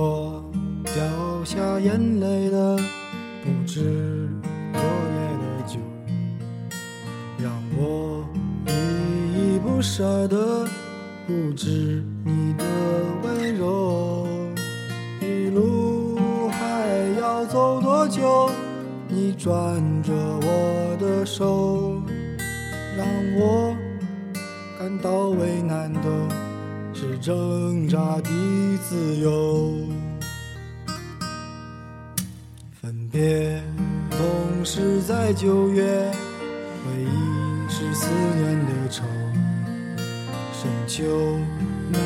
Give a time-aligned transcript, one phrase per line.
[0.00, 0.40] 我
[0.84, 2.76] 掉下眼泪的
[3.42, 4.28] 不止
[4.72, 5.80] 昨夜的酒，
[7.42, 8.24] 让我
[8.68, 10.64] 依依不舍的
[11.26, 12.64] 不止你的
[13.24, 14.28] 温柔。
[15.20, 16.86] 一路还
[17.20, 18.48] 要走多久？
[19.08, 22.00] 你攥着我的手，
[22.96, 23.04] 让
[23.36, 23.76] 我
[24.78, 26.00] 感到为难的
[27.00, 28.30] 是挣扎的
[28.82, 29.72] 自由。
[32.72, 33.62] 分别
[34.10, 36.10] 总是在九月，
[36.82, 39.04] 回忆是思念的愁。
[40.52, 41.04] 深秋
[41.88, 42.00] 嫩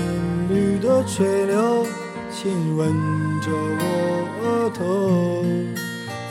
[0.51, 1.87] 绿的垂柳，
[2.31, 2.93] 亲吻
[3.41, 5.43] 着我额头。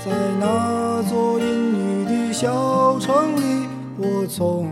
[0.06, 3.66] 在那座阴雨的小城里，
[3.98, 4.72] 我从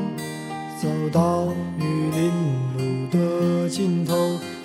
[0.81, 1.45] 走到
[1.77, 2.31] 玉林
[2.75, 4.15] 路的尽头，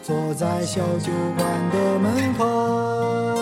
[0.03, 3.36] 坐在小酒馆的门口。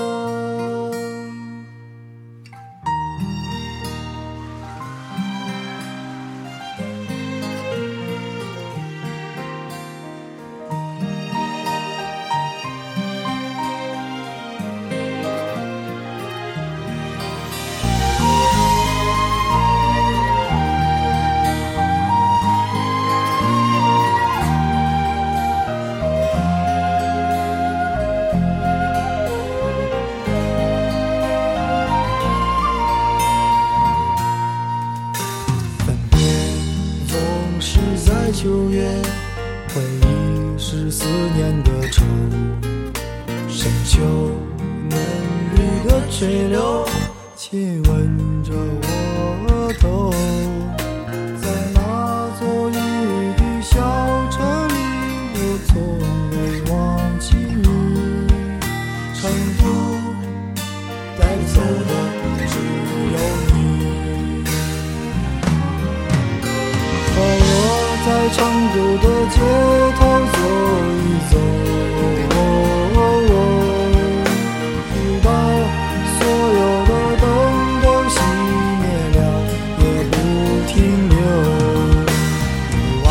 [38.34, 38.82] 秋月，
[39.68, 41.04] 回忆是思
[41.36, 42.02] 念的愁。
[43.48, 44.00] 深秋
[44.90, 44.98] 嫩
[45.54, 46.84] 绿的垂柳，
[47.36, 50.12] 亲吻着我额头。
[68.04, 68.44] 在成
[68.74, 69.36] 都的街
[69.98, 70.00] 头
[70.30, 70.36] 走
[70.92, 71.00] 一
[71.30, 71.32] 走，
[74.92, 75.26] 直到
[76.18, 76.20] 所
[76.52, 77.24] 有的灯
[77.80, 78.16] 都熄
[78.78, 78.84] 灭
[79.14, 79.18] 了，
[79.78, 80.12] 也不
[80.68, 80.72] 停
[81.08, 81.12] 留。
[82.68, 82.72] 你
[83.02, 83.06] 挽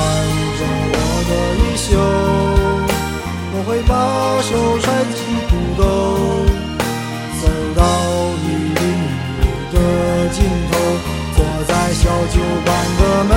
[0.60, 0.62] 着
[0.94, 0.96] 我
[1.28, 1.84] 的衣袖，
[3.52, 3.92] 我会把
[4.44, 5.82] 手揣进裤兜，
[7.42, 7.44] 走
[7.76, 7.82] 到
[8.46, 8.46] 玉
[8.78, 8.82] 林
[9.40, 9.42] 路
[9.74, 9.76] 的
[10.30, 10.38] 尽
[10.72, 10.72] 头，
[11.36, 11.38] 坐
[11.68, 13.32] 在小酒馆的门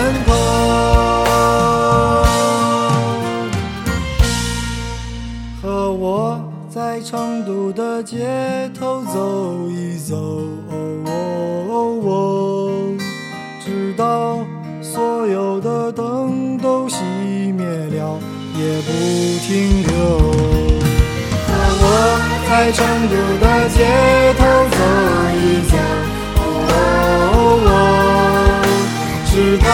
[19.47, 19.91] 停留。
[21.47, 21.49] 和
[21.79, 21.85] 我
[22.49, 23.79] 在成都的街
[24.37, 24.41] 头
[24.75, 24.79] 走
[25.39, 25.73] 一走，
[29.31, 29.65] 直到